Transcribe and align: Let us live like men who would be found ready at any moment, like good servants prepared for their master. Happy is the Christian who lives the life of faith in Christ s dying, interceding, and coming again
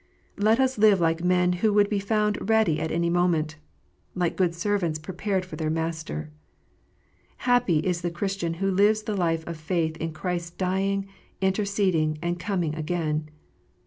Let 0.39 0.59
us 0.59 0.79
live 0.79 0.99
like 0.99 1.23
men 1.23 1.53
who 1.61 1.71
would 1.73 1.87
be 1.87 1.99
found 1.99 2.49
ready 2.49 2.79
at 2.81 2.89
any 2.91 3.07
moment, 3.11 3.57
like 4.15 4.35
good 4.35 4.55
servants 4.55 4.97
prepared 4.97 5.45
for 5.45 5.57
their 5.57 5.69
master. 5.69 6.31
Happy 7.45 7.77
is 7.77 8.01
the 8.01 8.09
Christian 8.09 8.55
who 8.55 8.71
lives 8.71 9.03
the 9.03 9.15
life 9.15 9.45
of 9.45 9.57
faith 9.57 9.97
in 9.97 10.11
Christ 10.11 10.53
s 10.53 10.57
dying, 10.57 11.07
interceding, 11.43 12.17
and 12.19 12.39
coming 12.39 12.73
again 12.73 13.29